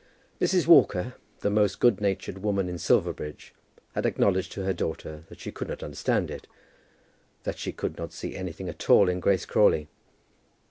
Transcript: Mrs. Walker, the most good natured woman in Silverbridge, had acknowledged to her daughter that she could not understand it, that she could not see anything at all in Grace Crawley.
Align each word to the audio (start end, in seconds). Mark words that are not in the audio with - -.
Mrs. 0.41 0.65
Walker, 0.65 1.13
the 1.41 1.51
most 1.51 1.79
good 1.79 2.01
natured 2.01 2.39
woman 2.39 2.67
in 2.67 2.79
Silverbridge, 2.79 3.53
had 3.93 4.03
acknowledged 4.07 4.51
to 4.53 4.63
her 4.63 4.73
daughter 4.73 5.25
that 5.29 5.39
she 5.39 5.51
could 5.51 5.67
not 5.67 5.83
understand 5.83 6.31
it, 6.31 6.47
that 7.43 7.59
she 7.59 7.71
could 7.71 7.99
not 7.99 8.11
see 8.11 8.35
anything 8.35 8.67
at 8.67 8.89
all 8.89 9.07
in 9.07 9.19
Grace 9.19 9.45
Crawley. 9.45 9.89